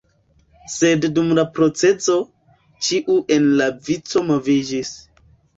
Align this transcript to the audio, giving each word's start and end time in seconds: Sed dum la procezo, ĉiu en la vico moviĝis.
Sed 0.75 1.05
dum 1.17 1.27
la 1.41 1.43
procezo, 1.57 2.17
ĉiu 2.87 3.19
en 3.37 3.47
la 3.63 3.71
vico 3.91 4.25
moviĝis. 4.31 4.95